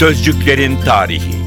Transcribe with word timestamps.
Sözcüklerin 0.00 0.76
tarihi. 0.76 1.39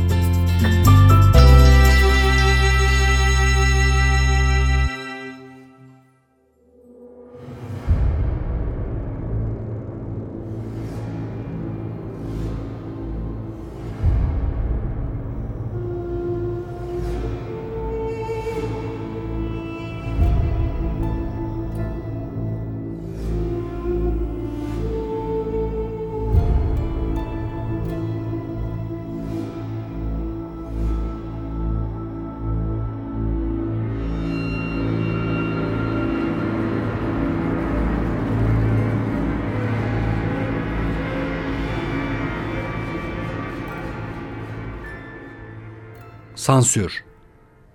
Sansür 46.43 47.03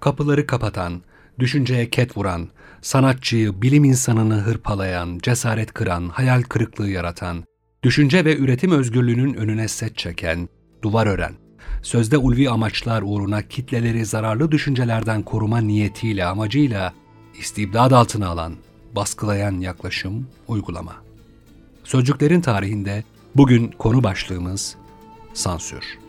Kapıları 0.01 0.47
kapatan, 0.47 1.03
düşünceye 1.39 1.91
ket 1.91 2.17
vuran, 2.17 2.49
sanatçıyı, 2.83 3.63
bilim 3.63 3.85
insanını 3.85 4.35
hırpalayan, 4.35 5.19
cesaret 5.23 5.73
kıran, 5.73 6.09
hayal 6.09 6.43
kırıklığı 6.43 6.89
yaratan, 6.89 7.45
düşünce 7.83 8.25
ve 8.25 8.37
üretim 8.37 8.71
özgürlüğünün 8.71 9.35
önüne 9.35 9.69
set 9.69 9.97
çeken, 9.97 10.49
duvar 10.83 11.07
ören, 11.07 11.35
sözde 11.83 12.17
ulvi 12.17 12.51
amaçlar 12.51 13.03
uğruna 13.03 13.43
kitleleri 13.43 14.05
zararlı 14.05 14.51
düşüncelerden 14.51 15.23
koruma 15.23 15.59
niyetiyle, 15.59 16.25
amacıyla 16.25 16.95
istibdad 17.39 17.91
altına 17.91 18.29
alan, 18.29 18.55
baskılayan 18.97 19.61
yaklaşım, 19.61 20.29
uygulama. 20.49 20.97
Sözcüklerin 21.85 22.41
tarihinde 22.41 23.05
bugün 23.35 23.69
konu 23.79 24.05
başlığımız 24.05 24.77
sansür. 25.35 26.08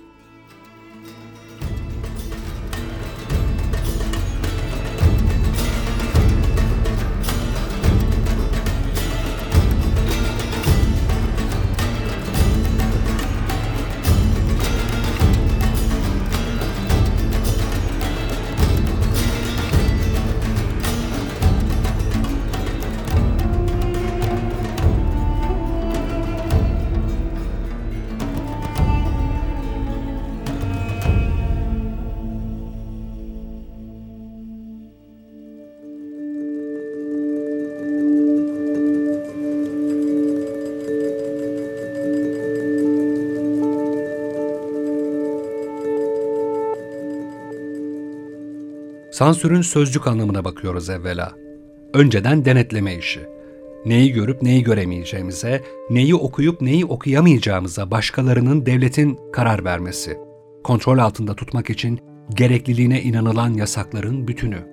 Sansürün 49.20 49.62
sözcük 49.62 50.08
anlamına 50.08 50.46
bakıyoruz 50.46 50.90
evvela. 50.90 51.32
Önceden 51.94 52.46
denetleme 52.46 52.96
işi. 52.96 53.20
Neyi 53.86 54.12
görüp 54.12 54.42
neyi 54.42 54.64
göremeyeceğimize, 54.64 55.64
neyi 55.90 56.16
okuyup 56.16 56.62
neyi 56.62 56.86
okuyamayacağımıza 56.86 57.92
başkalarının 57.92 58.66
devletin 58.66 59.20
karar 59.34 59.66
vermesi. 59.66 60.18
Kontrol 60.64 60.98
altında 60.98 61.34
tutmak 61.34 61.70
için 61.70 62.00
gerekliliğine 62.34 63.02
inanılan 63.02 63.54
yasakların 63.54 64.28
bütünü. 64.28 64.68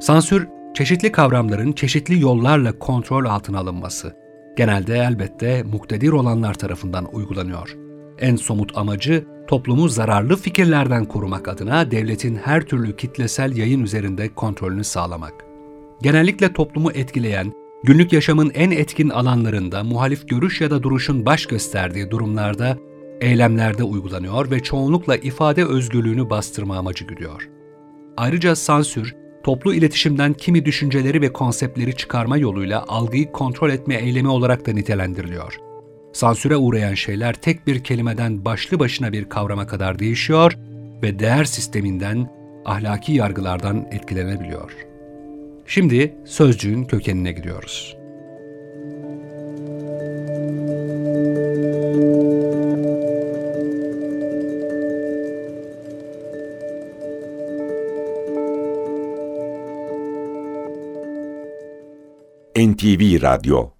Sansür, 0.00 0.46
çeşitli 0.74 1.12
kavramların 1.12 1.72
çeşitli 1.72 2.20
yollarla 2.20 2.78
kontrol 2.78 3.24
altına 3.24 3.58
alınması. 3.58 4.16
Genelde 4.56 4.98
elbette 4.98 5.62
muktedir 5.62 6.12
olanlar 6.12 6.54
tarafından 6.54 7.14
uygulanıyor. 7.14 7.83
En 8.24 8.36
somut 8.36 8.78
amacı 8.78 9.24
toplumu 9.48 9.88
zararlı 9.88 10.36
fikirlerden 10.36 11.04
korumak 11.04 11.48
adına 11.48 11.90
devletin 11.90 12.36
her 12.36 12.62
türlü 12.62 12.96
kitlesel 12.96 13.56
yayın 13.56 13.82
üzerinde 13.82 14.34
kontrolünü 14.34 14.84
sağlamak. 14.84 15.34
Genellikle 16.02 16.52
toplumu 16.52 16.90
etkileyen, 16.92 17.52
günlük 17.82 18.12
yaşamın 18.12 18.50
en 18.54 18.70
etkin 18.70 19.08
alanlarında 19.08 19.84
muhalif 19.84 20.28
görüş 20.28 20.60
ya 20.60 20.70
da 20.70 20.82
duruşun 20.82 21.26
baş 21.26 21.46
gösterdiği 21.46 22.10
durumlarda 22.10 22.78
eylemlerde 23.20 23.82
uygulanıyor 23.82 24.50
ve 24.50 24.62
çoğunlukla 24.62 25.16
ifade 25.16 25.64
özgürlüğünü 25.64 26.30
bastırma 26.30 26.76
amacı 26.76 27.04
güdüyor. 27.04 27.48
Ayrıca 28.16 28.56
sansür, 28.56 29.14
toplu 29.44 29.74
iletişimden 29.74 30.32
kimi 30.32 30.64
düşünceleri 30.64 31.20
ve 31.20 31.32
konseptleri 31.32 31.96
çıkarma 31.96 32.36
yoluyla 32.36 32.84
algıyı 32.88 33.32
kontrol 33.32 33.70
etme 33.70 33.94
eylemi 33.94 34.28
olarak 34.28 34.66
da 34.66 34.72
nitelendiriliyor. 34.72 35.73
Sansüre 36.14 36.56
uğrayan 36.56 36.94
şeyler 36.94 37.34
tek 37.34 37.66
bir 37.66 37.84
kelimeden 37.84 38.44
başlı 38.44 38.78
başına 38.78 39.12
bir 39.12 39.28
kavrama 39.28 39.66
kadar 39.66 39.98
değişiyor 39.98 40.58
ve 41.02 41.18
değer 41.18 41.44
sisteminden, 41.44 42.30
ahlaki 42.64 43.12
yargılardan 43.12 43.86
etkilenebiliyor. 43.90 44.72
Şimdi 45.66 46.14
sözcüğün 46.24 46.84
kökenine 46.84 47.32
gidiyoruz. 47.32 47.96
NTV 62.56 63.22
Radyo 63.22 63.73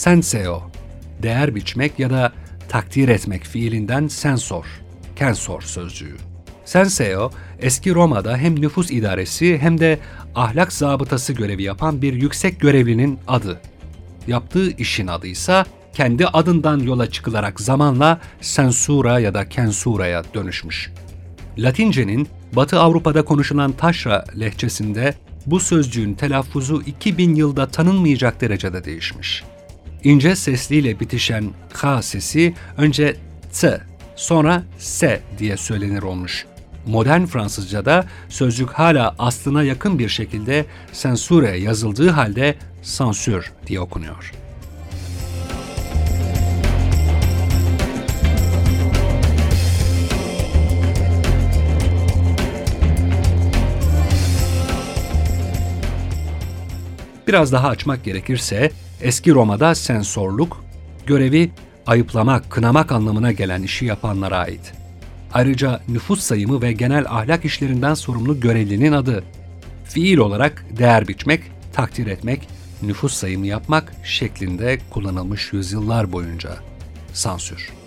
Senseo, 0.00 0.62
değer 1.22 1.54
biçmek 1.54 1.98
ya 1.98 2.10
da 2.10 2.32
takdir 2.68 3.08
etmek 3.08 3.44
fiilinden 3.44 4.08
sensor, 4.08 4.64
kensor 5.16 5.62
sözcüğü. 5.62 6.16
Senseo, 6.64 7.30
eski 7.58 7.94
Roma'da 7.94 8.36
hem 8.36 8.60
nüfus 8.60 8.90
idaresi 8.90 9.58
hem 9.58 9.80
de 9.80 9.98
ahlak 10.34 10.72
zabıtası 10.72 11.32
görevi 11.32 11.62
yapan 11.62 12.02
bir 12.02 12.12
yüksek 12.12 12.60
görevlinin 12.60 13.18
adı. 13.28 13.60
Yaptığı 14.26 14.70
işin 14.70 15.06
adı 15.06 15.26
ise 15.26 15.64
kendi 15.92 16.26
adından 16.26 16.78
yola 16.78 17.10
çıkılarak 17.10 17.60
zamanla 17.60 18.20
sensura 18.40 19.18
ya 19.18 19.34
da 19.34 19.48
kensura'ya 19.48 20.24
dönüşmüş. 20.34 20.90
Latince'nin 21.58 22.28
Batı 22.52 22.80
Avrupa'da 22.80 23.24
konuşulan 23.24 23.72
taşra 23.72 24.24
lehçesinde 24.40 25.14
bu 25.46 25.60
sözcüğün 25.60 26.14
telaffuzu 26.14 26.82
2000 26.82 27.34
yılda 27.34 27.66
tanınmayacak 27.66 28.40
derecede 28.40 28.84
değişmiş 28.84 29.44
ince 30.04 30.36
sesliyle 30.36 31.00
bitişen 31.00 31.44
K 31.72 32.02
sesi 32.02 32.54
önce 32.76 33.16
T, 33.60 33.80
sonra 34.16 34.62
S 34.78 35.20
diye 35.38 35.56
söylenir 35.56 36.02
olmuş. 36.02 36.46
Modern 36.86 37.24
Fransızca'da 37.24 38.04
sözcük 38.28 38.70
hala 38.70 39.14
aslına 39.18 39.62
yakın 39.62 39.98
bir 39.98 40.08
şekilde 40.08 40.66
sensure 40.92 41.58
yazıldığı 41.58 42.10
halde 42.10 42.54
sansür 42.82 43.52
diye 43.66 43.80
okunuyor. 43.80 44.32
Biraz 57.28 57.52
daha 57.52 57.68
açmak 57.68 58.04
gerekirse 58.04 58.70
Eski 59.02 59.30
Roma'da 59.30 59.74
sensorluk, 59.74 60.64
görevi 61.06 61.50
ayıplamak, 61.86 62.50
kınamak 62.50 62.92
anlamına 62.92 63.32
gelen 63.32 63.62
işi 63.62 63.84
yapanlara 63.84 64.38
ait. 64.38 64.72
Ayrıca 65.32 65.80
nüfus 65.88 66.20
sayımı 66.20 66.62
ve 66.62 66.72
genel 66.72 67.06
ahlak 67.08 67.44
işlerinden 67.44 67.94
sorumlu 67.94 68.40
görevlinin 68.40 68.92
adı. 68.92 69.24
Fiil 69.84 70.18
olarak 70.18 70.64
değer 70.78 71.08
biçmek, 71.08 71.42
takdir 71.72 72.06
etmek, 72.06 72.48
nüfus 72.82 73.14
sayımı 73.14 73.46
yapmak 73.46 73.92
şeklinde 74.04 74.78
kullanılmış 74.90 75.52
yüzyıllar 75.52 76.12
boyunca. 76.12 76.50
Sansür. 77.12 77.79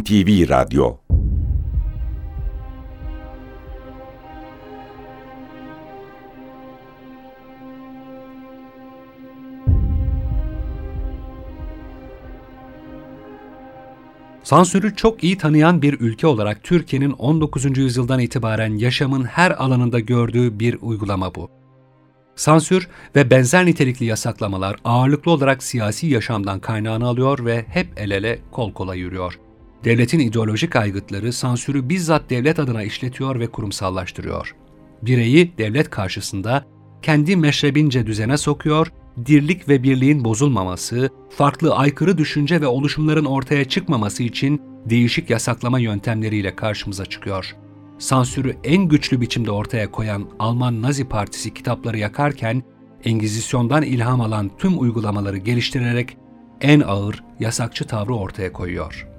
NTV 0.00 0.48
Radyo 0.48 0.96
Sansürü 14.42 14.96
çok 14.96 15.24
iyi 15.24 15.38
tanıyan 15.38 15.82
bir 15.82 16.00
ülke 16.00 16.26
olarak 16.26 16.62
Türkiye'nin 16.62 17.12
19. 17.12 17.78
yüzyıldan 17.78 18.20
itibaren 18.20 18.78
yaşamın 18.78 19.24
her 19.24 19.50
alanında 19.50 20.00
gördüğü 20.00 20.58
bir 20.58 20.78
uygulama 20.80 21.34
bu. 21.34 21.50
Sansür 22.36 22.88
ve 23.16 23.30
benzer 23.30 23.66
nitelikli 23.66 24.04
yasaklamalar 24.04 24.76
ağırlıklı 24.84 25.30
olarak 25.30 25.62
siyasi 25.62 26.06
yaşamdan 26.06 26.60
kaynağını 26.60 27.06
alıyor 27.06 27.44
ve 27.44 27.64
hep 27.68 27.88
el 27.96 28.10
ele 28.10 28.38
kol 28.52 28.72
kola 28.72 28.94
yürüyor. 28.94 29.49
Devletin 29.84 30.18
ideolojik 30.18 30.76
aygıtları 30.76 31.32
sansürü 31.32 31.88
bizzat 31.88 32.30
devlet 32.30 32.58
adına 32.58 32.82
işletiyor 32.82 33.40
ve 33.40 33.46
kurumsallaştırıyor. 33.46 34.54
Bireyi 35.02 35.52
devlet 35.58 35.90
karşısında 35.90 36.64
kendi 37.02 37.36
meşrebince 37.36 38.06
düzene 38.06 38.36
sokuyor, 38.36 38.92
dirlik 39.26 39.68
ve 39.68 39.82
birliğin 39.82 40.24
bozulmaması, 40.24 41.10
farklı 41.30 41.74
aykırı 41.74 42.18
düşünce 42.18 42.60
ve 42.60 42.66
oluşumların 42.66 43.24
ortaya 43.24 43.64
çıkmaması 43.64 44.22
için 44.22 44.62
değişik 44.84 45.30
yasaklama 45.30 45.78
yöntemleriyle 45.78 46.56
karşımıza 46.56 47.06
çıkıyor. 47.06 47.56
Sansürü 47.98 48.56
en 48.64 48.88
güçlü 48.88 49.20
biçimde 49.20 49.50
ortaya 49.50 49.90
koyan 49.90 50.28
Alman 50.38 50.82
Nazi 50.82 51.08
Partisi 51.08 51.54
kitapları 51.54 51.98
yakarken, 51.98 52.62
Engizisyon'dan 53.04 53.82
ilham 53.82 54.20
alan 54.20 54.50
tüm 54.58 54.80
uygulamaları 54.80 55.36
geliştirerek 55.36 56.16
en 56.60 56.80
ağır 56.80 57.24
yasakçı 57.40 57.86
tavrı 57.86 58.14
ortaya 58.14 58.52
koyuyor. 58.52 59.09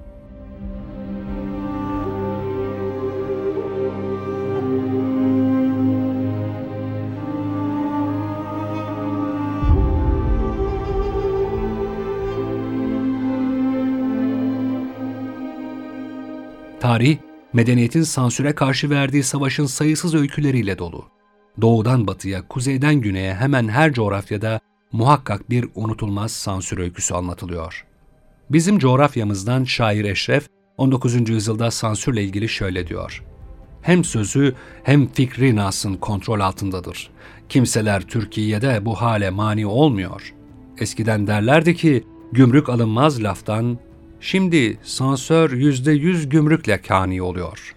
Tarih, 16.82 17.18
medeniyetin 17.54 18.02
sansüre 18.02 18.56
karşı 18.56 18.90
verdiği 18.90 19.24
savaşın 19.24 19.66
sayısız 19.66 20.16
öyküleriyle 20.16 20.78
dolu. 20.78 21.06
Doğudan 21.62 22.08
batıya, 22.08 22.48
kuzeyden 22.48 22.96
güneye 22.96 23.36
hemen 23.36 23.68
her 23.68 23.94
coğrafyada 23.94 24.60
muhakkak 24.92 25.50
bir 25.50 25.66
unutulmaz 25.76 26.32
sansür 26.32 26.78
öyküsü 26.78 27.14
anlatılıyor. 27.14 27.86
Bizim 28.50 28.80
coğrafyamızdan 28.80 29.64
şair 29.64 30.06
Eşref, 30.06 30.48
19. 30.78 31.30
yüzyılda 31.30 31.72
sansürle 31.72 32.24
ilgili 32.24 32.50
şöyle 32.50 32.88
diyor. 32.88 33.24
Hem 33.82 34.04
sözü 34.04 34.56
hem 34.84 35.08
fikri 35.08 35.56
Nas'ın 35.56 35.96
kontrol 35.96 36.40
altındadır. 36.40 37.10
Kimseler 37.50 38.02
Türkiye'de 38.02 38.86
bu 38.86 38.96
hale 38.96 39.30
mani 39.30 39.66
olmuyor. 39.66 40.34
Eskiden 40.78 41.28
derlerdi 41.28 41.76
ki, 41.76 42.04
gümrük 42.32 42.70
alınmaz 42.70 43.24
laftan, 43.24 43.80
Şimdi 44.22 44.78
sansör 44.84 45.52
yüzde 45.52 45.92
yüz 45.92 46.30
gümrükle 46.30 46.82
kani 46.82 47.22
oluyor. 47.22 47.76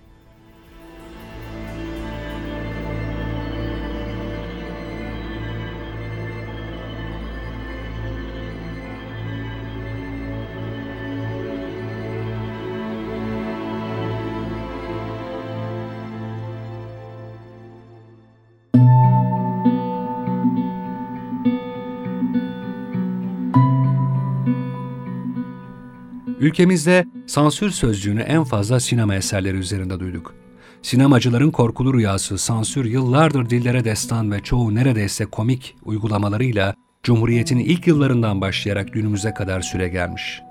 Ülkemizde 26.44 27.06
sansür 27.26 27.70
sözcüğünü 27.70 28.20
en 28.20 28.44
fazla 28.44 28.80
sinema 28.80 29.14
eserleri 29.14 29.56
üzerinde 29.56 30.00
duyduk. 30.00 30.34
Sinemacıların 30.82 31.50
korkulu 31.50 31.94
rüyası 31.94 32.38
sansür 32.38 32.84
yıllardır 32.84 33.50
dillere 33.50 33.84
destan 33.84 34.32
ve 34.32 34.40
çoğu 34.40 34.74
neredeyse 34.74 35.24
komik 35.24 35.76
uygulamalarıyla 35.84 36.74
Cumhuriyet'in 37.02 37.58
ilk 37.58 37.86
yıllarından 37.86 38.40
başlayarak 38.40 38.92
günümüze 38.92 39.34
kadar 39.34 39.60
süre 39.60 39.88
gelmiş. 39.88 40.42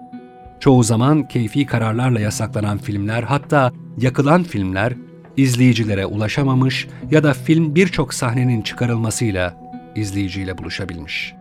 Çoğu 0.59 0.83
zaman 0.83 1.27
keyfi 1.27 1.65
kararlarla 1.65 2.19
yasaklanan 2.19 2.77
filmler 2.77 3.23
hatta 3.23 3.71
yakılan 3.97 4.43
filmler 4.43 4.93
izleyicilere 5.37 6.05
ulaşamamış 6.05 6.87
ya 7.11 7.23
da 7.23 7.33
film 7.33 7.75
birçok 7.75 8.13
sahnenin 8.13 8.61
çıkarılmasıyla 8.61 9.57
izleyiciyle 9.95 10.57
buluşabilmiş. 10.57 11.33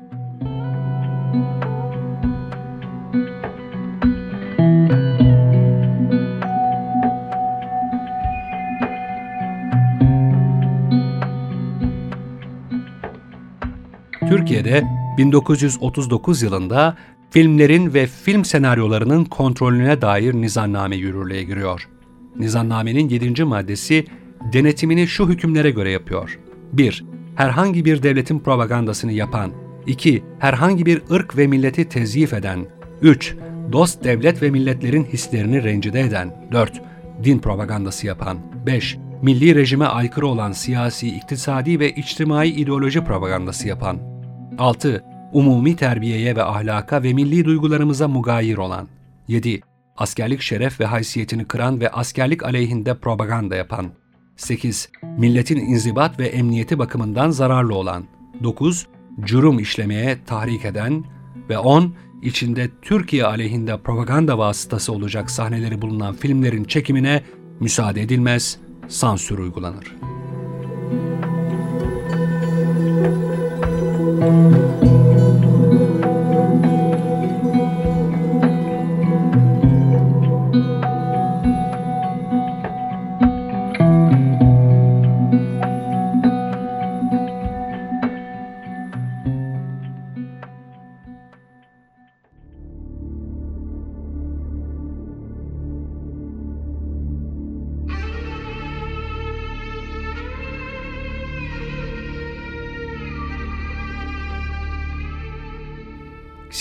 Türkiye'de 14.28 14.84
1939 15.18 16.42
yılında 16.42 16.96
filmlerin 17.30 17.94
ve 17.94 18.06
film 18.06 18.44
senaryolarının 18.44 19.24
kontrolüne 19.24 20.02
dair 20.02 20.34
nizamname 20.34 20.96
yürürlüğe 20.96 21.42
giriyor. 21.42 21.88
Nizamnamenin 22.36 23.08
7. 23.08 23.44
maddesi 23.44 24.06
denetimini 24.52 25.08
şu 25.08 25.28
hükümlere 25.28 25.70
göre 25.70 25.90
yapıyor. 25.90 26.38
1. 26.72 27.04
Herhangi 27.34 27.84
bir 27.84 28.02
devletin 28.02 28.38
propagandasını 28.38 29.12
yapan. 29.12 29.52
2. 29.86 30.22
Herhangi 30.38 30.86
bir 30.86 31.02
ırk 31.10 31.36
ve 31.36 31.46
milleti 31.46 31.88
tezyif 31.88 32.32
eden. 32.32 32.66
3. 33.02 33.34
Dost 33.72 34.04
devlet 34.04 34.42
ve 34.42 34.50
milletlerin 34.50 35.04
hislerini 35.04 35.64
rencide 35.64 36.00
eden. 36.00 36.48
4. 36.52 36.82
Din 37.24 37.38
propagandası 37.38 38.06
yapan. 38.06 38.38
5. 38.66 38.98
Milli 39.22 39.54
rejime 39.54 39.84
aykırı 39.84 40.26
olan 40.26 40.52
siyasi, 40.52 41.08
iktisadi 41.08 41.80
ve 41.80 41.90
içtimai 41.90 42.48
ideoloji 42.48 43.04
propagandası 43.04 43.68
yapan. 43.68 43.98
6. 44.58 45.04
Umumi 45.32 45.76
terbiyeye 45.76 46.36
ve 46.36 46.42
ahlaka 46.42 47.02
ve 47.02 47.12
milli 47.12 47.44
duygularımıza 47.44 48.08
mugayir 48.08 48.56
olan. 48.56 48.88
7. 49.28 49.60
Askerlik 49.96 50.40
şeref 50.40 50.80
ve 50.80 50.84
haysiyetini 50.84 51.44
kıran 51.44 51.80
ve 51.80 51.90
askerlik 51.90 52.42
aleyhinde 52.44 52.94
propaganda 52.94 53.56
yapan. 53.56 53.86
8. 54.36 54.88
Milletin 55.18 55.58
inzibat 55.58 56.18
ve 56.18 56.26
emniyeti 56.26 56.78
bakımından 56.78 57.30
zararlı 57.30 57.74
olan. 57.74 58.04
9. 58.42 58.86
Cürüm 59.24 59.58
işlemeye 59.58 60.18
tahrik 60.26 60.64
eden 60.64 61.04
ve 61.48 61.58
10. 61.58 61.94
içinde 62.22 62.70
Türkiye 62.82 63.24
aleyhinde 63.24 63.76
propaganda 63.76 64.38
vasıtası 64.38 64.92
olacak 64.92 65.30
sahneleri 65.30 65.82
bulunan 65.82 66.14
filmlerin 66.14 66.64
çekimine 66.64 67.22
müsaade 67.60 68.02
edilmez, 68.02 68.58
sansür 68.88 69.38
uygulanır. 69.38 69.96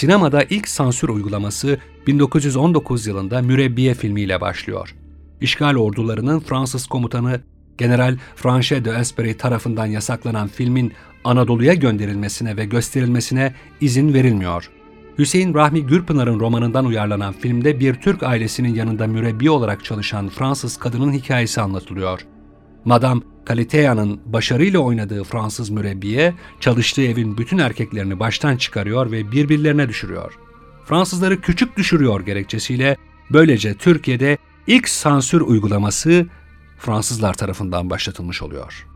Sinemada 0.02 0.44
ilk 0.44 0.68
sansür 0.68 1.10
uygulaması 1.10 1.78
1919 2.08 3.08
yılında 3.08 3.42
Mürebbiye 3.42 3.94
filmiyle 3.94 4.42
başlıyor. 4.42 4.96
İşgal 5.42 5.76
ordularının 5.76 6.40
Fransız 6.40 6.88
komutanı 6.88 7.42
General 7.78 8.18
Franchet 8.36 8.86
de 8.86 8.92
Esprit 8.92 9.40
tarafından 9.40 9.86
yasaklanan 9.86 10.48
filmin 10.48 10.94
Anadolu'ya 11.24 11.74
gönderilmesine 11.74 12.58
ve 12.58 12.66
gösterilmesine 12.66 13.54
izin 13.82 14.14
verilmiyor. 14.14 14.70
Hüseyin 15.18 15.54
Rahmi 15.54 15.86
Gürpınar'ın 15.86 16.40
romanından 16.40 16.86
uyarlanan 16.86 17.34
filmde 17.34 17.80
bir 17.80 17.94
Türk 17.94 18.24
ailesinin 18.24 18.76
yanında 18.76 19.08
mürebbi 19.08 19.50
olarak 19.50 19.86
çalışan 19.86 20.30
Fransız 20.30 20.78
kadının 20.78 21.14
hikayesi 21.14 21.62
anlatılıyor. 21.62 22.26
Madame 22.86 23.22
Kalitea'nın 23.46 24.20
başarıyla 24.26 24.80
oynadığı 24.80 25.24
Fransız 25.24 25.70
mürebbiye 25.70 26.34
çalıştığı 26.60 27.02
evin 27.02 27.38
bütün 27.38 27.58
erkeklerini 27.58 28.20
baştan 28.20 28.58
çıkarıyor 28.58 29.12
ve 29.12 29.32
birbirlerine 29.32 29.90
düşürüyor. 29.90 30.34
Fransızları 30.86 31.42
küçük 31.42 31.78
düşürüyor 31.78 32.26
gerekçesiyle 32.26 32.98
Böylece 33.34 33.74
Türkiye'de 33.74 34.38
ilk 34.68 34.90
sansür 34.90 35.42
uygulaması 35.42 36.28
Fransızlar 36.78 37.34
tarafından 37.34 37.90
başlatılmış 37.90 38.42
oluyor. 38.42 38.88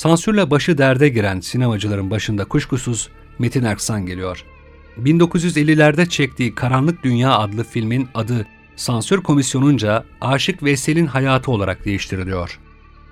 Sansürle 0.00 0.50
başı 0.50 0.78
derde 0.78 1.08
giren 1.08 1.40
sinemacıların 1.40 2.10
başında 2.10 2.44
kuşkusuz 2.44 3.08
Metin 3.38 3.64
Erksan 3.64 4.06
geliyor. 4.06 4.44
1950'lerde 4.98 6.08
çektiği 6.08 6.54
Karanlık 6.54 7.04
Dünya 7.04 7.38
adlı 7.38 7.64
filmin 7.64 8.08
adı 8.14 8.46
sansür 8.76 9.22
komisyonunca 9.22 10.04
Aşık 10.20 10.62
Veysel'in 10.62 11.06
hayatı 11.06 11.50
olarak 11.50 11.84
değiştiriliyor. 11.84 12.58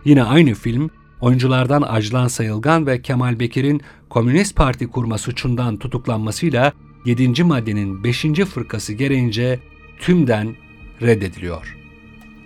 Yine 0.04 0.22
aynı 0.22 0.54
film, 0.54 0.90
oyunculardan 1.20 1.82
Ajlan 1.82 2.28
Sayılgan 2.28 2.86
ve 2.86 3.02
Kemal 3.02 3.40
Bekir'in 3.40 3.82
Komünist 4.10 4.56
Parti 4.56 4.86
kurma 4.86 5.18
suçundan 5.18 5.76
tutuklanmasıyla 5.76 6.72
7. 7.04 7.42
maddenin 7.42 8.04
5. 8.04 8.24
fırkası 8.54 8.92
gereğince 8.92 9.60
tümden 10.00 10.56
reddediliyor. 11.02 11.76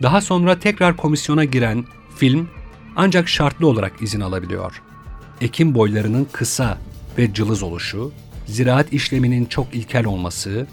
Daha 0.03 0.21
sonra 0.21 0.59
tekrar 0.59 0.97
komisyona 0.97 1.45
giren 1.45 1.85
film 2.17 2.49
ancak 2.97 3.29
şartlı 3.29 3.67
olarak 3.67 4.03
izin 4.03 4.21
alabiliyor. 4.21 4.83
Ekim 5.41 5.75
boylarının 5.75 6.29
kısa 6.33 6.79
ve 7.19 7.35
cılız 7.35 7.63
oluşu, 7.63 8.13
ziraat 8.47 8.93
işleminin 8.93 9.45
çok 9.45 9.75
ilkel 9.75 10.07
olması, 10.07 10.67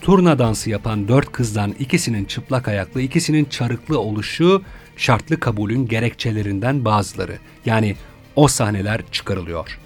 turna 0.00 0.38
dansı 0.38 0.70
yapan 0.70 1.08
dört 1.08 1.32
kızdan 1.32 1.74
ikisinin 1.78 2.24
çıplak 2.24 2.68
ayaklı, 2.68 3.00
ikisinin 3.00 3.44
çarıklı 3.44 4.00
oluşu 4.00 4.62
şartlı 4.96 5.40
kabulün 5.40 5.88
gerekçelerinden 5.88 6.84
bazıları. 6.84 7.38
Yani 7.66 7.96
o 8.36 8.48
sahneler 8.48 9.00
çıkarılıyor. 9.12 9.78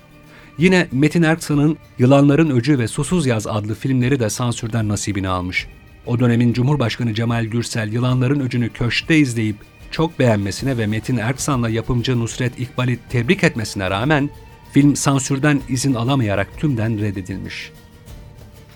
Yine 0.59 0.89
Metin 0.93 1.23
Erksan'ın 1.23 1.77
Yılanların 1.99 2.51
Öcü 2.51 2.79
ve 2.79 2.89
Susuz 2.89 3.27
Yaz 3.27 3.47
adlı 3.47 3.75
filmleri 3.75 4.21
de 4.21 4.31
sansürden 4.31 4.89
nasibini 4.89 5.29
almış. 5.29 5.67
O 6.07 6.21
dönemin 6.21 6.53
Cumhurbaşkanı 6.53 7.15
Cemal 7.15 7.45
Gürsel 7.45 7.93
Yılanların 7.93 8.41
Öcü'nü 8.41 8.69
köşkte 8.69 9.19
izleyip 9.19 9.57
çok 9.91 10.19
beğenmesine 10.19 10.79
ve 10.79 10.87
Metin 10.87 11.17
Erksan'la 11.17 11.69
yapımcı 11.69 12.21
Nusret 12.21 12.61
İkbal'i 12.61 12.99
tebrik 13.09 13.45
etmesine 13.45 13.91
rağmen 13.91 14.31
film 14.73 14.97
sansürden 14.97 15.61
izin 15.69 15.95
alamayarak 15.95 16.59
tümden 16.59 17.01
reddedilmiş. 17.01 17.73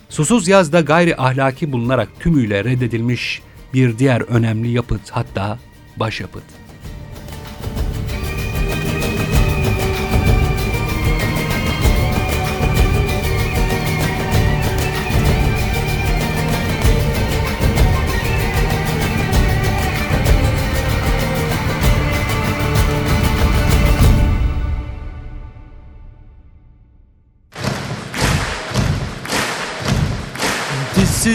Susuz 0.09 0.47
Yaz'da 0.47 0.81
gayri 0.81 1.17
ahlaki 1.17 1.71
bulunarak 1.71 2.09
tümüyle 2.19 2.63
reddedilmiş 2.63 3.41
bir 3.73 3.99
diğer 3.99 4.21
önemli 4.21 4.69
yapıt 4.69 5.09
hatta 5.11 5.59
başyapıt. 5.97 6.62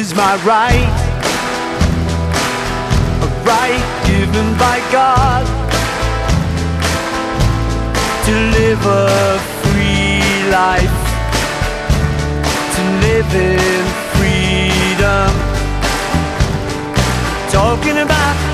Is 0.08 0.14
my 0.14 0.36
right, 0.44 0.88
a 3.22 3.28
right 3.44 3.84
given 4.06 4.48
by 4.56 4.78
God 4.90 5.44
to 8.24 8.32
live 8.56 8.80
a 8.86 9.38
free 9.60 10.50
life, 10.50 10.98
to 12.74 12.82
live 13.06 13.30
in 13.34 13.84
freedom. 14.14 15.30
Talking 17.50 17.98
about 17.98 18.47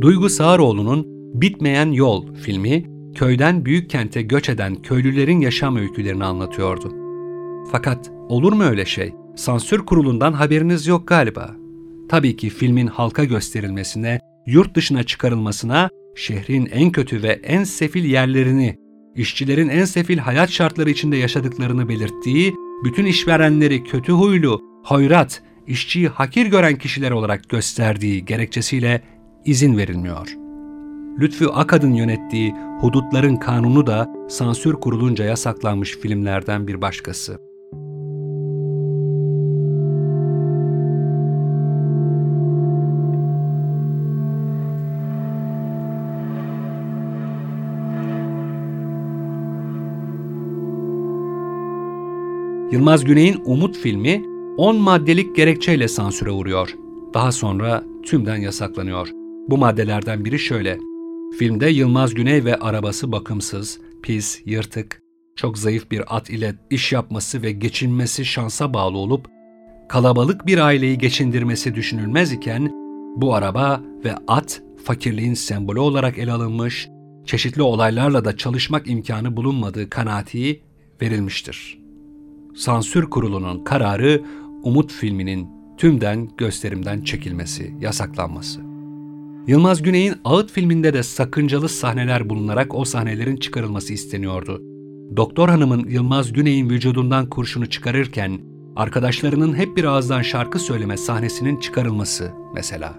Duygu 0.00 0.28
Sağaroğlu'nun 0.28 1.06
Bitmeyen 1.40 1.92
Yol 1.92 2.34
filmi, 2.34 2.84
köyden 3.14 3.64
büyük 3.64 3.90
kente 3.90 4.22
göç 4.22 4.48
eden 4.48 4.76
köylülerin 4.76 5.40
yaşam 5.40 5.76
öykülerini 5.76 6.24
anlatıyordu. 6.24 6.92
Fakat 7.72 8.10
olur 8.28 8.52
mu 8.52 8.62
öyle 8.62 8.84
şey? 8.84 9.14
Sansür 9.36 9.78
kurulundan 9.78 10.32
haberiniz 10.32 10.86
yok 10.86 11.08
galiba. 11.08 11.56
Tabii 12.08 12.36
ki 12.36 12.50
filmin 12.50 12.86
halka 12.86 13.24
gösterilmesine, 13.24 14.20
yurt 14.46 14.74
dışına 14.74 15.02
çıkarılmasına, 15.02 15.88
şehrin 16.16 16.66
en 16.66 16.92
kötü 16.92 17.22
ve 17.22 17.40
en 17.42 17.64
sefil 17.64 18.04
yerlerini, 18.04 18.76
işçilerin 19.16 19.68
en 19.68 19.84
sefil 19.84 20.18
hayat 20.18 20.50
şartları 20.50 20.90
içinde 20.90 21.16
yaşadıklarını 21.16 21.88
belirttiği 21.88 22.54
bütün 22.84 23.06
işverenleri 23.06 23.84
kötü 23.84 24.12
huylu, 24.12 24.60
hoyrat, 24.84 25.42
işçiyi 25.66 26.08
hakir 26.08 26.46
gören 26.46 26.76
kişiler 26.76 27.10
olarak 27.10 27.48
gösterdiği 27.48 28.24
gerekçesiyle 28.24 29.02
izin 29.44 29.76
verilmiyor. 29.76 30.36
Lütfü 31.20 31.46
Akad'ın 31.46 31.94
yönettiği 31.94 32.54
Hudutların 32.80 33.36
Kanunu 33.36 33.86
da 33.86 34.08
sansür 34.28 34.74
kurulunca 34.74 35.24
yasaklanmış 35.24 35.96
filmlerden 35.98 36.68
bir 36.68 36.80
başkası. 36.80 37.51
Yılmaz 52.72 53.04
Güney'in 53.04 53.42
Umut 53.44 53.76
filmi 53.76 54.22
10 54.56 54.76
maddelik 54.76 55.36
gerekçeyle 55.36 55.88
sansüre 55.88 56.30
uğruyor. 56.30 56.74
Daha 57.14 57.32
sonra 57.32 57.84
tümden 58.04 58.36
yasaklanıyor. 58.36 59.08
Bu 59.48 59.58
maddelerden 59.58 60.24
biri 60.24 60.38
şöyle. 60.38 60.78
Filmde 61.38 61.66
Yılmaz 61.66 62.14
Güney 62.14 62.44
ve 62.44 62.56
arabası 62.56 63.12
bakımsız, 63.12 63.80
pis, 64.02 64.42
yırtık, 64.46 65.02
çok 65.36 65.58
zayıf 65.58 65.90
bir 65.90 66.16
at 66.16 66.30
ile 66.30 66.54
iş 66.70 66.92
yapması 66.92 67.42
ve 67.42 67.52
geçinmesi 67.52 68.24
şansa 68.24 68.74
bağlı 68.74 68.98
olup 68.98 69.26
kalabalık 69.88 70.46
bir 70.46 70.58
aileyi 70.58 70.98
geçindirmesi 70.98 71.74
düşünülmez 71.74 72.32
iken 72.32 72.72
bu 73.16 73.34
araba 73.34 73.80
ve 74.04 74.14
at 74.28 74.62
fakirliğin 74.84 75.34
sembolü 75.34 75.78
olarak 75.78 76.18
ele 76.18 76.32
alınmış, 76.32 76.88
çeşitli 77.26 77.62
olaylarla 77.62 78.24
da 78.24 78.36
çalışmak 78.36 78.90
imkanı 78.90 79.36
bulunmadığı 79.36 79.90
kanaati 79.90 80.60
verilmiştir. 81.02 81.81
Sansür 82.54 83.04
Kurulu'nun 83.04 83.64
kararı 83.64 84.22
Umut 84.62 84.92
filminin 84.92 85.48
tümden 85.76 86.28
gösterimden 86.36 87.00
çekilmesi, 87.00 87.74
yasaklanması. 87.80 88.60
Yılmaz 89.46 89.82
Güney'in 89.82 90.14
Ağıt 90.24 90.52
filminde 90.52 90.94
de 90.94 91.02
sakıncalı 91.02 91.68
sahneler 91.68 92.30
bulunarak 92.30 92.74
o 92.74 92.84
sahnelerin 92.84 93.36
çıkarılması 93.36 93.92
isteniyordu. 93.92 94.62
Doktor 95.16 95.48
Hanım'ın 95.48 95.88
Yılmaz 95.88 96.32
Güney'in 96.32 96.70
vücudundan 96.70 97.28
kurşunu 97.28 97.70
çıkarırken 97.70 98.40
arkadaşlarının 98.76 99.54
hep 99.54 99.76
bir 99.76 99.84
ağızdan 99.84 100.22
şarkı 100.22 100.58
söyleme 100.58 100.96
sahnesinin 100.96 101.56
çıkarılması 101.60 102.30
mesela. 102.54 102.94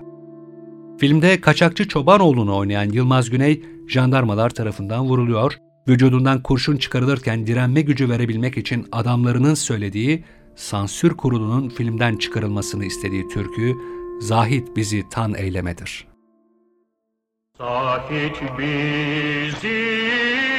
Filmde 0.97 1.41
kaçakçı 1.41 1.87
Çobanoğlu'nu 1.87 2.55
oynayan 2.55 2.89
Yılmaz 2.89 3.29
Güney 3.29 3.61
jandarmalar 3.87 4.49
tarafından 4.49 5.05
vuruluyor, 5.05 5.57
vücudundan 5.87 6.43
kurşun 6.43 6.77
çıkarılırken 6.77 7.47
direnme 7.47 7.81
gücü 7.81 8.09
verebilmek 8.09 8.57
için 8.57 8.87
adamlarının 8.91 9.53
söylediği 9.53 10.23
sansür 10.55 11.17
kurulunun 11.17 11.69
filmden 11.69 12.17
çıkarılmasını 12.17 12.85
istediği 12.85 13.27
türkü 13.27 13.73
Zahit 14.19 14.75
bizi 14.75 15.09
tan 15.09 15.33
eylemedir. 15.33 16.07
Zahit 17.57 18.41
bizi 18.59 20.52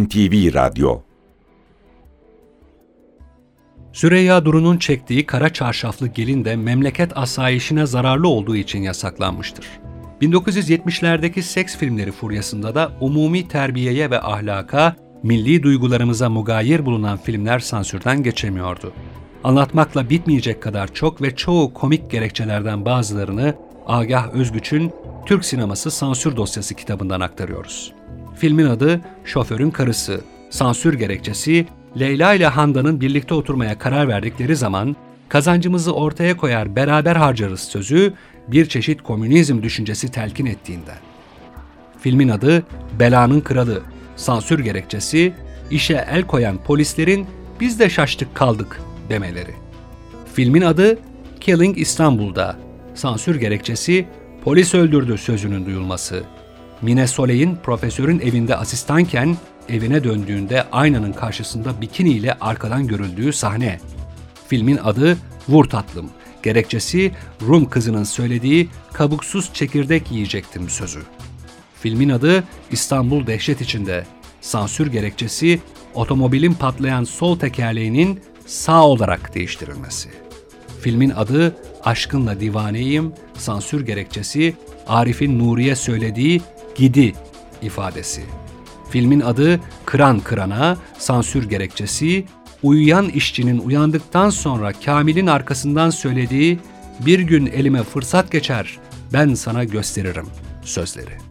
NTV 0.00 0.54
Radyo 0.54 1.00
Süreyya 3.92 4.44
Duru'nun 4.44 4.78
çektiği 4.78 5.26
Kara 5.26 5.52
Çarşaflı 5.52 6.08
Gelin 6.08 6.44
de 6.44 6.56
memleket 6.56 7.16
asayişine 7.16 7.86
zararlı 7.86 8.28
olduğu 8.28 8.56
için 8.56 8.82
yasaklanmıştır. 8.82 9.66
1970'lerdeki 10.22 11.42
seks 11.42 11.76
filmleri 11.76 12.12
furyasında 12.12 12.74
da 12.74 12.92
umumi 13.00 13.48
terbiyeye 13.48 14.10
ve 14.10 14.20
ahlaka, 14.20 14.96
milli 15.22 15.62
duygularımıza 15.62 16.30
mugayir 16.30 16.86
bulunan 16.86 17.16
filmler 17.16 17.58
sansürden 17.58 18.22
geçemiyordu. 18.22 18.92
Anlatmakla 19.44 20.10
bitmeyecek 20.10 20.62
kadar 20.62 20.94
çok 20.94 21.22
ve 21.22 21.36
çoğu 21.36 21.74
komik 21.74 22.10
gerekçelerden 22.10 22.84
bazılarını 22.84 23.54
Agah 23.86 24.28
Özgüç'ün 24.32 24.92
Türk 25.26 25.44
Sineması 25.44 25.90
Sansür 25.90 26.36
Dosyası 26.36 26.74
kitabından 26.74 27.20
aktarıyoruz. 27.20 27.92
Filmin 28.36 28.66
adı 28.66 29.00
Şoförün 29.24 29.70
Karısı. 29.70 30.20
Sansür 30.50 30.94
gerekçesi 30.94 31.66
Leyla 32.00 32.34
ile 32.34 32.46
Handan'ın 32.46 33.00
birlikte 33.00 33.34
oturmaya 33.34 33.78
karar 33.78 34.08
verdikleri 34.08 34.56
zaman 34.56 34.96
kazancımızı 35.28 35.94
ortaya 35.94 36.36
koyar 36.36 36.76
beraber 36.76 37.16
harcarız 37.16 37.60
sözü 37.60 38.12
bir 38.48 38.66
çeşit 38.68 39.02
komünizm 39.02 39.62
düşüncesi 39.62 40.10
telkin 40.10 40.46
ettiğinden. 40.46 40.98
Filmin 42.00 42.28
adı 42.28 42.62
Belanın 42.98 43.40
Kralı. 43.40 43.82
Sansür 44.16 44.58
gerekçesi 44.58 45.34
işe 45.70 46.06
el 46.10 46.22
koyan 46.22 46.58
polislerin 46.64 47.26
biz 47.60 47.80
de 47.80 47.90
şaştık 47.90 48.34
kaldık 48.34 48.80
demeleri. 49.08 49.54
Filmin 50.34 50.62
adı 50.62 50.98
Killing 51.40 51.78
İstanbul'da. 51.78 52.56
Sansür 52.94 53.36
gerekçesi 53.36 54.06
polis 54.44 54.74
öldürdü 54.74 55.18
sözünün 55.18 55.66
duyulması. 55.66 56.22
Mine 56.84 57.06
Soleil'in 57.06 57.56
profesörün 57.56 58.20
evinde 58.20 58.56
asistanken 58.56 59.36
evine 59.68 60.04
döndüğünde 60.04 60.64
aynanın 60.72 61.12
karşısında 61.12 61.80
bikini 61.80 62.10
ile 62.10 62.34
arkadan 62.40 62.86
görüldüğü 62.86 63.32
sahne. 63.32 63.80
Filmin 64.48 64.76
adı 64.76 65.18
Vur 65.48 65.64
Tatlım. 65.64 66.10
Gerekçesi 66.42 67.12
Rum 67.42 67.68
kızının 67.68 68.04
söylediği 68.04 68.68
kabuksuz 68.92 69.54
çekirdek 69.54 70.12
yiyecektim 70.12 70.68
sözü. 70.68 71.02
Filmin 71.80 72.08
adı 72.08 72.44
İstanbul 72.70 73.26
Dehşet 73.26 73.60
içinde. 73.60 74.06
Sansür 74.40 74.86
gerekçesi 74.92 75.60
otomobilin 75.94 76.54
patlayan 76.54 77.04
sol 77.04 77.38
tekerleğinin 77.38 78.20
sağ 78.46 78.86
olarak 78.86 79.34
değiştirilmesi. 79.34 80.08
Filmin 80.80 81.10
adı 81.10 81.56
Aşkınla 81.84 82.40
Divaneyim, 82.40 83.12
sansür 83.38 83.86
gerekçesi 83.86 84.54
Arif'in 84.86 85.38
Nuriye 85.38 85.76
söylediği 85.76 86.40
Gidi 86.74 87.14
ifadesi. 87.62 88.22
Filmin 88.90 89.20
adı 89.20 89.60
Kıran 89.84 90.20
Kırana, 90.20 90.76
sansür 90.98 91.48
gerekçesi 91.48 92.24
uyuyan 92.62 93.08
işçinin 93.08 93.58
uyandıktan 93.58 94.30
sonra 94.30 94.72
Kamil'in 94.72 95.26
arkasından 95.26 95.90
söylediği 95.90 96.58
bir 97.06 97.18
gün 97.18 97.46
elime 97.46 97.82
fırsat 97.82 98.32
geçer, 98.32 98.78
ben 99.12 99.34
sana 99.34 99.64
gösteririm 99.64 100.26
sözleri. 100.62 101.23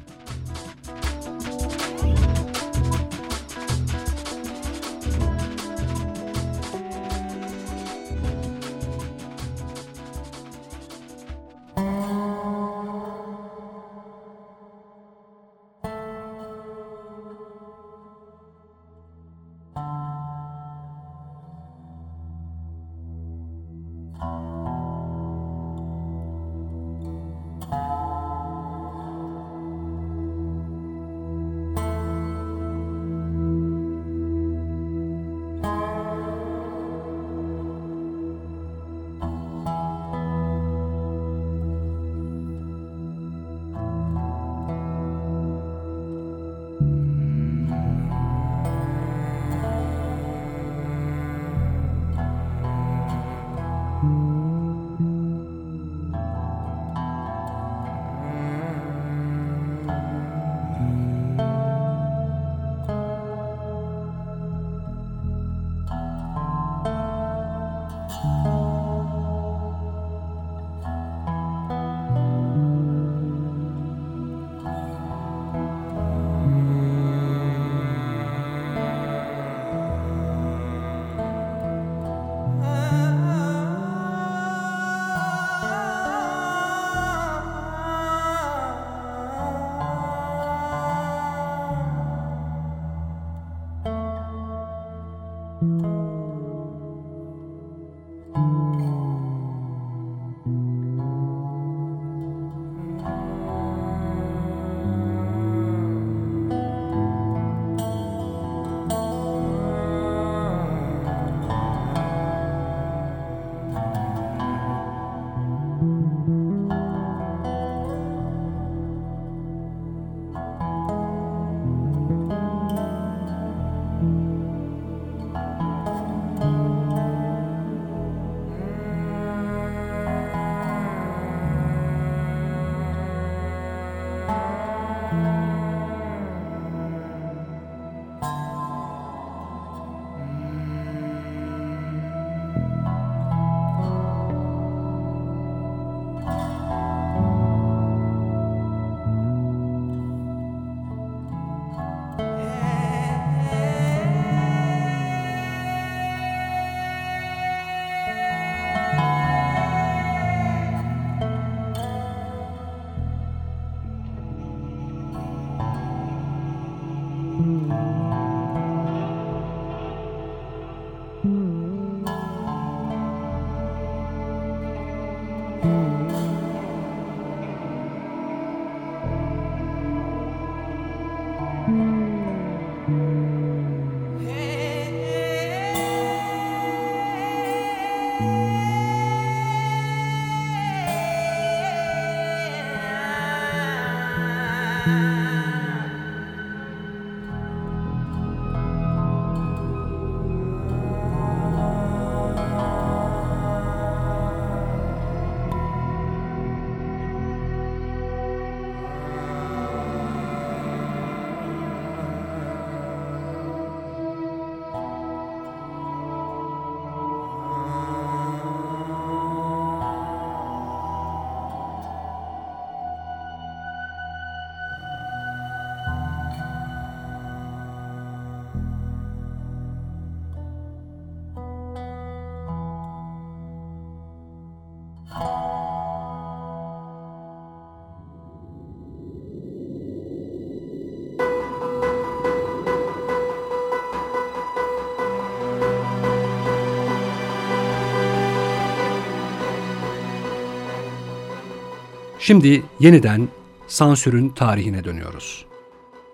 Şimdi 252.26 252.64
yeniden 252.80 253.28
sansürün 253.68 254.30
tarihine 254.30 254.84
dönüyoruz. 254.84 255.46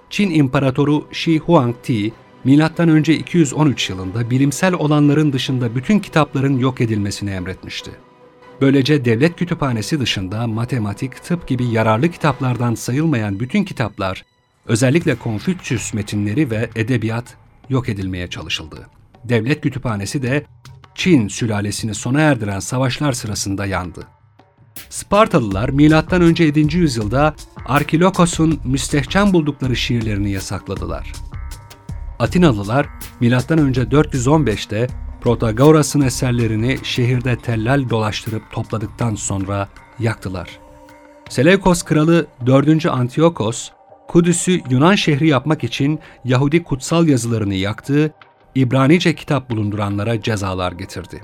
Çin 0.09 0.31
İmparatoru 0.31 1.07
Shi 1.11 1.39
Huangti, 1.39 2.13
M.Ö. 2.43 3.01
213 3.01 3.89
yılında 3.89 4.29
bilimsel 4.29 4.73
olanların 4.73 5.33
dışında 5.33 5.75
bütün 5.75 5.99
kitapların 5.99 6.57
yok 6.57 6.81
edilmesini 6.81 7.29
emretmişti. 7.29 7.91
Böylece 8.61 9.05
devlet 9.05 9.35
kütüphanesi 9.35 9.99
dışında 9.99 10.47
matematik, 10.47 11.23
tıp 11.23 11.47
gibi 11.47 11.65
yararlı 11.65 12.09
kitaplardan 12.09 12.75
sayılmayan 12.75 13.39
bütün 13.39 13.63
kitaplar, 13.63 14.25
özellikle 14.65 15.15
Konfüçyüs 15.15 15.93
metinleri 15.93 16.49
ve 16.49 16.69
edebiyat 16.75 17.37
yok 17.69 17.89
edilmeye 17.89 18.27
çalışıldı. 18.27 18.87
Devlet 19.23 19.61
kütüphanesi 19.61 20.21
de 20.21 20.45
Çin 20.95 21.27
sülalesini 21.27 21.95
sona 21.95 22.21
erdiren 22.21 22.59
savaşlar 22.59 23.11
sırasında 23.11 23.65
yandı. 23.65 24.07
Spartalılar 24.89 25.69
M.Ö. 25.69 26.33
7. 26.37 26.77
yüzyılda 26.77 27.35
Arkilokos'un 27.65 28.59
müstehcen 28.63 29.33
buldukları 29.33 29.75
şiirlerini 29.75 30.31
yasakladılar. 30.31 31.11
Atinalılar 32.19 32.87
M.Ö. 33.19 33.29
415'te 33.29 34.87
Protagoras'ın 35.21 36.01
eserlerini 36.01 36.79
şehirde 36.83 37.37
tellal 37.37 37.89
dolaştırıp 37.89 38.51
topladıktan 38.51 39.15
sonra 39.15 39.67
yaktılar. 39.99 40.59
Seleukos 41.29 41.83
kralı 41.83 42.27
4. 42.45 42.85
Antiochos, 42.85 43.69
Kudüs'ü 44.07 44.61
Yunan 44.69 44.95
şehri 44.95 45.27
yapmak 45.27 45.63
için 45.63 45.99
Yahudi 46.25 46.63
kutsal 46.63 47.07
yazılarını 47.07 47.55
yaktı, 47.55 48.13
İbranice 48.55 49.15
kitap 49.15 49.49
bulunduranlara 49.49 50.21
cezalar 50.21 50.71
getirdi. 50.71 51.21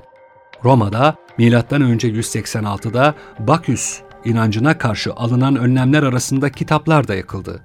Roma'da 0.64 1.16
M.Ö. 1.38 1.50
186'da 1.50 3.14
Baküs 3.38 4.00
inancına 4.24 4.78
karşı 4.78 5.14
alınan 5.14 5.56
önlemler 5.56 6.02
arasında 6.02 6.50
kitaplar 6.50 7.08
da 7.08 7.14
yakıldı. 7.14 7.62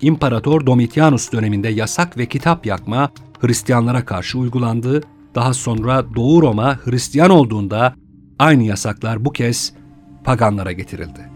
İmparator 0.00 0.66
Domitianus 0.66 1.32
döneminde 1.32 1.68
yasak 1.68 2.18
ve 2.18 2.26
kitap 2.26 2.66
yakma 2.66 3.10
Hristiyanlara 3.40 4.04
karşı 4.04 4.38
uygulandı. 4.38 5.00
Daha 5.34 5.54
sonra 5.54 6.14
Doğu 6.14 6.42
Roma 6.42 6.78
Hristiyan 6.84 7.30
olduğunda 7.30 7.94
aynı 8.38 8.62
yasaklar 8.62 9.24
bu 9.24 9.32
kez 9.32 9.72
paganlara 10.24 10.72
getirildi. 10.72 11.29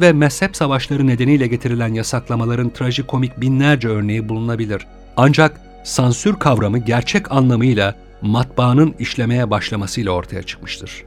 Ve 0.00 0.12
mezhep 0.12 0.56
savaşları 0.56 1.06
nedeniyle 1.06 1.46
getirilen 1.46 1.94
yasaklamaların 1.94 2.70
trajikomik 2.70 3.40
binlerce 3.40 3.88
örneği 3.88 4.28
bulunabilir. 4.28 4.86
Ancak 5.16 5.60
sansür 5.84 6.34
kavramı 6.34 6.78
gerçek 6.78 7.32
anlamıyla 7.32 7.94
matbaanın 8.22 8.94
işlemeye 8.98 9.50
başlamasıyla 9.50 10.12
ortaya 10.12 10.42
çıkmıştır. 10.42 11.04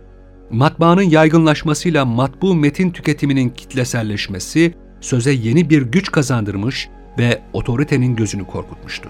Matbaanın 0.51 1.01
yaygınlaşmasıyla 1.01 2.05
matbu 2.05 2.55
metin 2.55 2.91
tüketiminin 2.91 3.49
kitleselleşmesi 3.49 4.73
söze 5.01 5.31
yeni 5.31 5.69
bir 5.69 5.81
güç 5.81 6.11
kazandırmış 6.11 6.89
ve 7.19 7.41
otoritenin 7.53 8.15
gözünü 8.15 8.45
korkutmuştu. 8.45 9.09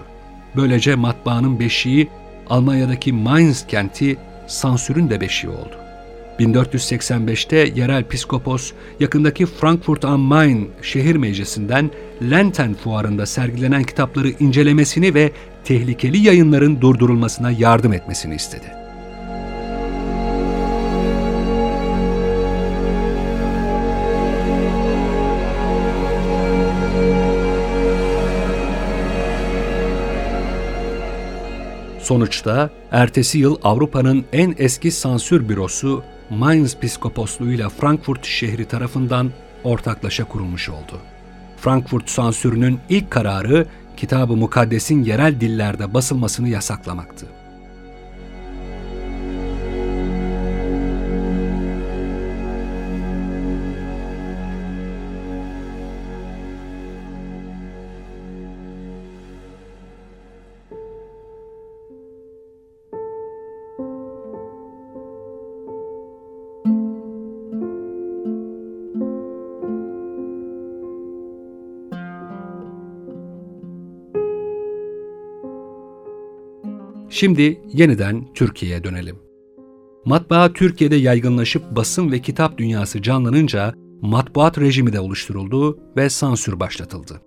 Böylece 0.56 0.94
matbaanın 0.94 1.60
beşiği 1.60 2.08
Almanya'daki 2.50 3.12
Mainz 3.12 3.66
kenti 3.66 4.16
sansürün 4.46 5.10
de 5.10 5.20
beşiği 5.20 5.50
oldu. 5.50 5.81
1485'te 6.42 7.56
yerel 7.56 8.04
piskopos 8.04 8.72
yakındaki 9.00 9.46
Frankfurt 9.46 10.04
am 10.04 10.20
Main 10.20 10.70
şehir 10.82 11.16
meclisinden 11.16 11.90
Lenten 12.30 12.74
fuarında 12.74 13.26
sergilenen 13.26 13.84
kitapları 13.84 14.28
incelemesini 14.28 15.14
ve 15.14 15.32
tehlikeli 15.64 16.18
yayınların 16.18 16.80
durdurulmasına 16.80 17.50
yardım 17.50 17.92
etmesini 17.92 18.34
istedi. 18.34 18.82
Sonuçta 32.02 32.70
ertesi 32.90 33.38
yıl 33.38 33.56
Avrupa'nın 33.62 34.24
en 34.32 34.54
eski 34.58 34.90
sansür 34.90 35.48
bürosu 35.48 36.02
Mainz 36.32 36.76
Piskoposluğuyla 36.76 37.68
Frankfurt 37.68 38.24
şehri 38.24 38.64
tarafından 38.64 39.30
ortaklaşa 39.64 40.24
kurulmuş 40.24 40.68
oldu. 40.68 41.00
Frankfurt 41.56 42.10
sansürünün 42.10 42.80
ilk 42.88 43.10
kararı 43.10 43.66
Kitab-ı 43.96 44.36
Mukaddes'in 44.36 45.04
yerel 45.04 45.40
dillerde 45.40 45.94
basılmasını 45.94 46.48
yasaklamaktı. 46.48 47.26
Şimdi 77.12 77.60
yeniden 77.72 78.24
Türkiye'ye 78.34 78.84
dönelim. 78.84 79.16
Matbaa 80.04 80.52
Türkiye'de 80.52 80.96
yaygınlaşıp 80.96 81.62
basın 81.76 82.12
ve 82.12 82.18
kitap 82.18 82.58
dünyası 82.58 83.02
canlanınca 83.02 83.74
matbuat 84.00 84.58
rejimi 84.58 84.92
de 84.92 85.00
oluşturuldu 85.00 85.78
ve 85.96 86.08
sansür 86.08 86.60
başlatıldı. 86.60 87.20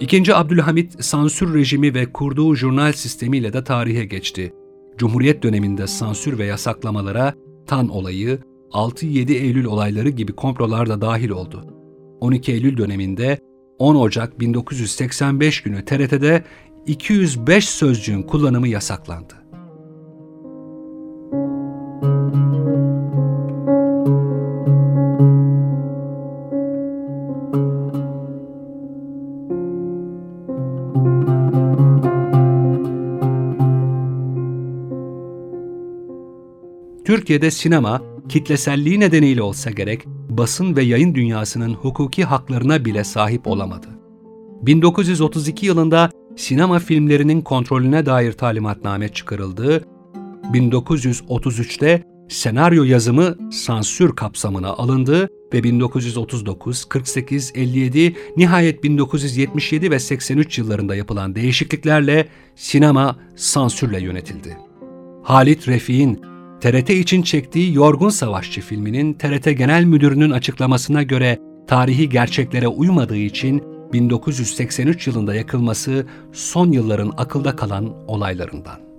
İkinci 0.00 0.34
Abdülhamit 0.34 1.04
sansür 1.04 1.54
rejimi 1.54 1.94
ve 1.94 2.12
kurduğu 2.12 2.54
jurnal 2.54 2.92
sistemiyle 2.92 3.52
de 3.52 3.64
tarihe 3.64 4.04
geçti. 4.04 4.52
Cumhuriyet 4.98 5.42
döneminde 5.42 5.86
sansür 5.86 6.38
ve 6.38 6.44
yasaklamalara 6.44 7.34
Tan 7.66 7.88
olayı, 7.88 8.38
6-7 8.70 9.32
Eylül 9.32 9.64
olayları 9.64 10.08
gibi 10.08 10.32
komplolar 10.32 10.88
da 10.88 11.00
dahil 11.00 11.30
oldu. 11.30 11.64
12 12.20 12.52
Eylül 12.52 12.76
döneminde 12.76 13.38
10 13.78 13.94
Ocak 13.94 14.40
1985 14.40 15.60
günü 15.60 15.84
TRT'de 15.84 16.44
205 16.86 17.68
sözcüğün 17.68 18.22
kullanımı 18.22 18.68
yasaklandı. 18.68 19.34
Türkiye'de 37.04 37.50
sinema, 37.50 38.02
kitleselliği 38.28 39.00
nedeniyle 39.00 39.42
olsa 39.42 39.70
gerek, 39.70 40.06
basın 40.30 40.76
ve 40.76 40.82
yayın 40.82 41.14
dünyasının 41.14 41.74
hukuki 41.74 42.24
haklarına 42.24 42.84
bile 42.84 43.04
sahip 43.04 43.46
olamadı. 43.46 43.86
1932 44.62 45.66
yılında 45.66 46.10
sinema 46.36 46.78
filmlerinin 46.78 47.40
kontrolüne 47.42 48.06
dair 48.06 48.32
talimatname 48.32 49.08
çıkarıldı. 49.08 49.84
1933'te 50.52 52.02
senaryo 52.28 52.84
yazımı 52.84 53.52
sansür 53.52 54.16
kapsamına 54.16 54.68
alındı 54.68 55.28
ve 55.54 55.62
1939, 55.62 56.84
48, 56.84 57.52
57, 57.54 58.16
nihayet 58.36 58.84
1977 58.84 59.90
ve 59.90 59.98
83 59.98 60.58
yıllarında 60.58 60.96
yapılan 60.96 61.34
değişikliklerle 61.34 62.28
sinema 62.56 63.16
sansürle 63.36 64.00
yönetildi. 64.00 64.56
Halit 65.22 65.68
Refik'in 65.68 66.20
TRT 66.60 66.90
için 66.90 67.22
çektiği 67.22 67.74
Yorgun 67.74 68.08
Savaşçı 68.08 68.60
filminin 68.60 69.14
TRT 69.14 69.44
Genel 69.58 69.84
Müdürü'nün 69.84 70.30
açıklamasına 70.30 71.02
göre 71.02 71.38
tarihi 71.68 72.08
gerçeklere 72.08 72.68
uymadığı 72.68 73.16
için 73.16 73.71
1983 73.92 75.06
yılında 75.06 75.34
yakılması 75.34 76.06
son 76.32 76.72
yılların 76.72 77.12
akılda 77.16 77.56
kalan 77.56 77.94
olaylarından. 78.06 78.92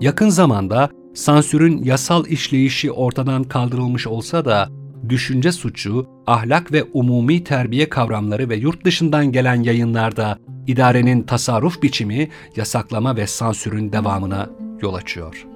Yakın 0.00 0.28
zamanda 0.28 0.90
sansürün 1.14 1.82
yasal 1.84 2.26
işleyişi 2.26 2.92
ortadan 2.92 3.44
kaldırılmış 3.44 4.06
olsa 4.06 4.44
da 4.44 4.68
düşünce 5.12 5.52
suçu, 5.52 6.06
ahlak 6.26 6.72
ve 6.72 6.84
umumi 6.92 7.44
terbiye 7.44 7.88
kavramları 7.88 8.48
ve 8.48 8.56
yurt 8.56 8.84
dışından 8.84 9.32
gelen 9.32 9.62
yayınlarda 9.62 10.38
idarenin 10.66 11.22
tasarruf 11.22 11.82
biçimi 11.82 12.28
yasaklama 12.56 13.16
ve 13.16 13.26
sansürün 13.26 13.92
devamına 13.92 14.50
yol 14.82 14.94
açıyor. 14.94 15.46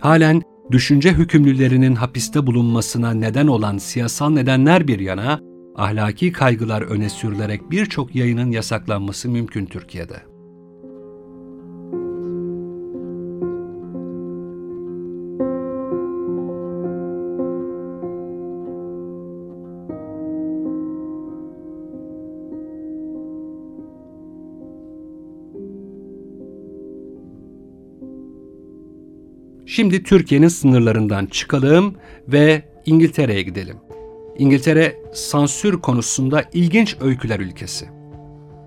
Halen 0.00 0.42
düşünce 0.70 1.12
hükümlülerinin 1.12 1.94
hapiste 1.94 2.46
bulunmasına 2.46 3.14
neden 3.14 3.46
olan 3.46 3.78
siyasal 3.78 4.30
nedenler 4.30 4.88
bir 4.88 5.00
yana, 5.00 5.40
ahlaki 5.76 6.32
kaygılar 6.32 6.82
öne 6.82 7.08
sürülerek 7.08 7.70
birçok 7.70 8.14
yayının 8.14 8.50
yasaklanması 8.50 9.28
mümkün 9.28 9.66
Türkiye'de. 9.66 10.31
Şimdi 29.74 30.02
Türkiye'nin 30.02 30.48
sınırlarından 30.48 31.26
çıkalım 31.26 31.94
ve 32.28 32.62
İngiltere'ye 32.86 33.42
gidelim. 33.42 33.76
İngiltere 34.38 34.96
sansür 35.14 35.80
konusunda 35.80 36.44
ilginç 36.52 36.96
öyküler 37.00 37.40
ülkesi. 37.40 37.88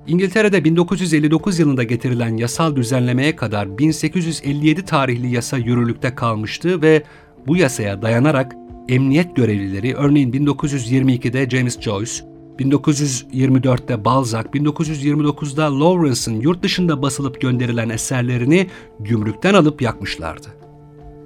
İngiltere'de 0.08 0.64
1959 0.64 1.60
yılında 1.60 1.84
getirilen 1.84 2.38
yasal 2.38 2.76
düzenlemeye 2.76 3.36
kadar 3.36 3.78
1857 3.78 4.86
tarihli 4.86 5.36
yasa 5.36 5.58
yürürlükte 5.58 6.16
kalmıştı 6.16 6.82
ve 6.82 7.04
bu 7.48 7.58
yasaya 7.58 8.02
dayanarak 8.02 8.56
emniyet 8.90 9.36
görevlileri 9.36 9.96
örneğin 9.96 10.32
1922'de 10.32 11.50
James 11.50 11.80
Joyce, 11.80 12.14
1924'te 12.60 14.06
Balzac, 14.06 14.46
1929'da 14.46 15.80
Lawrence'ın 15.80 16.42
yurt 16.42 16.64
dışında 16.64 17.02
basılıp 17.02 17.42
gönderilen 17.42 17.90
eserlerini 17.90 18.68
gümrükten 19.00 19.54
alıp 19.54 19.82
yakmışlardı. 19.82 20.65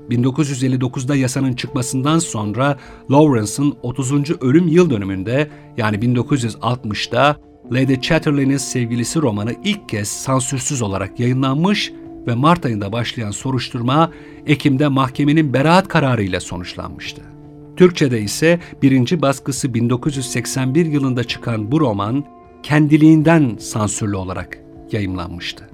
1959'da 0.10 1.16
yasanın 1.16 1.54
çıkmasından 1.54 2.20
sonra 2.20 2.78
Lawrence'ın 3.12 3.76
30. 3.84 4.32
ölüm 4.42 4.68
yıl 4.68 4.90
dönümünde 4.90 5.50
yani 5.78 5.98
1960'da 5.98 7.38
Lady 7.72 8.02
Chatterley'nin 8.02 8.58
sevgilisi 8.58 9.22
romanı 9.22 9.56
ilk 9.64 9.90
kez 9.90 10.08
sansürsüz 10.08 10.82
olarak 10.82 11.20
yayınlanmış 11.20 11.92
ve 12.28 12.36
Mart 12.36 12.66
ayında 12.66 12.92
başlayan 12.92 13.32
soruşturma 13.32 14.12
Ekim'de 14.48 14.88
mahkemenin 14.88 15.54
beraat 15.54 15.88
kararıyla 15.88 16.40
sonuçlanmıştı. 16.40 17.22
Türkçe'de 17.76 18.22
ise 18.22 18.60
birinci 18.82 19.22
baskısı 19.22 19.74
1981 19.74 20.86
yılında 20.86 21.24
çıkan 21.24 21.72
bu 21.72 21.80
roman 21.80 22.26
kendiliğinden 22.64 23.58
sansürlü 23.60 24.16
olarak 24.16 24.60
yayımlanmıştı. 24.92 25.70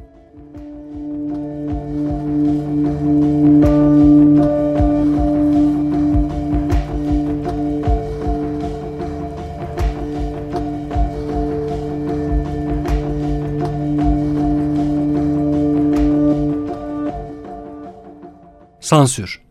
Sansür 18.96 19.42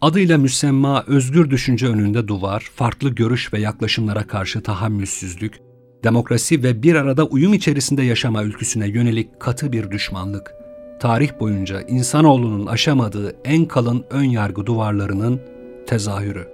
Adıyla 0.00 0.38
müsemma 0.38 1.04
özgür 1.06 1.50
düşünce 1.50 1.86
önünde 1.86 2.28
duvar, 2.28 2.70
farklı 2.74 3.10
görüş 3.10 3.52
ve 3.52 3.60
yaklaşımlara 3.60 4.26
karşı 4.26 4.62
tahammülsüzlük, 4.62 5.60
demokrasi 6.04 6.62
ve 6.62 6.82
bir 6.82 6.94
arada 6.94 7.24
uyum 7.24 7.54
içerisinde 7.54 8.02
yaşama 8.02 8.42
ülküsüne 8.42 8.88
yönelik 8.88 9.40
katı 9.40 9.72
bir 9.72 9.90
düşmanlık, 9.90 10.54
tarih 11.00 11.30
boyunca 11.40 11.80
insanoğlunun 11.80 12.66
aşamadığı 12.66 13.36
en 13.44 13.64
kalın 13.64 14.04
ön 14.10 14.24
yargı 14.24 14.66
duvarlarının 14.66 15.40
tezahürü. 15.86 16.48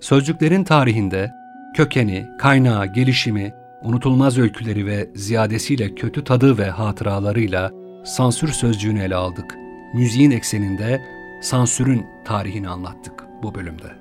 Sözcüklerin 0.00 0.64
tarihinde 0.64 1.30
kökeni, 1.76 2.28
kaynağı, 2.38 2.86
gelişimi, 2.86 3.54
unutulmaz 3.82 4.38
öyküleri 4.38 4.86
ve 4.86 5.10
ziyadesiyle 5.14 5.94
kötü 5.94 6.24
tadı 6.24 6.58
ve 6.58 6.70
hatıralarıyla 6.70 7.70
sansür 8.04 8.48
sözcüğünü 8.48 9.02
ele 9.02 9.14
aldık. 9.14 9.56
Müziğin 9.94 10.30
ekseninde 10.30 11.19
sansürün 11.40 12.06
tarihini 12.24 12.68
anlattık 12.68 13.24
bu 13.42 13.54
bölümde. 13.54 14.00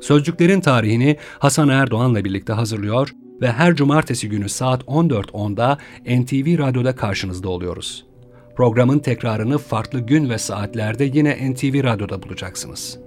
Sözcüklerin 0.00 0.60
tarihini 0.60 1.16
Hasan 1.38 1.68
Erdoğan'la 1.68 2.24
birlikte 2.24 2.52
hazırlıyor 2.52 3.10
ve 3.40 3.52
her 3.52 3.74
cumartesi 3.74 4.28
günü 4.28 4.48
saat 4.48 4.82
14.10'da 4.82 5.78
NTV 6.04 6.58
Radyo'da 6.58 6.96
karşınızda 6.96 7.48
oluyoruz. 7.48 8.06
Programın 8.56 8.98
tekrarını 8.98 9.58
farklı 9.58 10.00
gün 10.00 10.30
ve 10.30 10.38
saatlerde 10.38 11.04
yine 11.04 11.52
NTV 11.52 11.84
Radyo'da 11.84 12.22
bulacaksınız. 12.22 12.98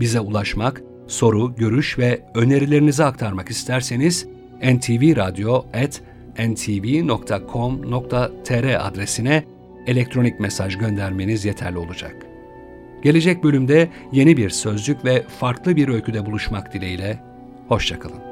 Bize 0.00 0.20
ulaşmak, 0.20 0.82
soru, 1.06 1.54
görüş 1.56 1.98
ve 1.98 2.22
önerilerinizi 2.34 3.04
aktarmak 3.04 3.48
isterseniz 3.48 4.26
ntvradio.com 4.62 6.11
ntv.com.tr 6.38 8.06
adresine 8.88 9.44
elektronik 9.86 10.40
mesaj 10.40 10.78
göndermeniz 10.78 11.44
yeterli 11.44 11.78
olacak. 11.78 12.16
Gelecek 13.02 13.44
bölümde 13.44 13.88
yeni 14.12 14.36
bir 14.36 14.50
sözcük 14.50 15.04
ve 15.04 15.22
farklı 15.22 15.76
bir 15.76 15.88
öyküde 15.88 16.26
buluşmak 16.26 16.72
dileğiyle, 16.72 17.18
hoşçakalın. 17.68 18.31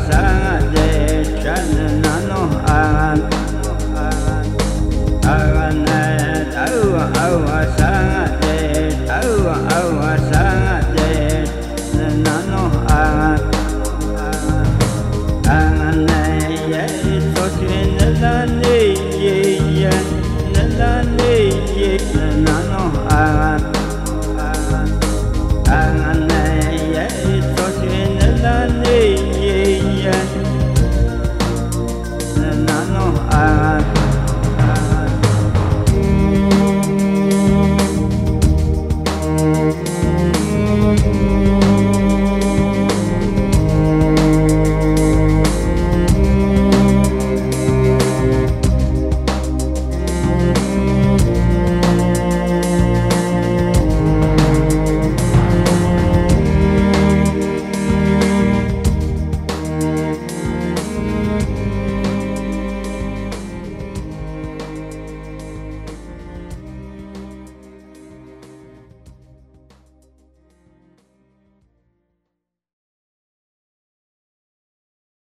pasangan 0.00 0.69